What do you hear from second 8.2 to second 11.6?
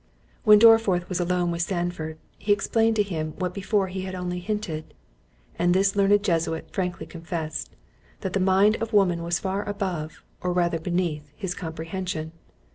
"That the mind of woman was far above, or rather beneath, his